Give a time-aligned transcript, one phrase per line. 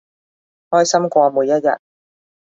[0.71, 1.77] 開心過每一日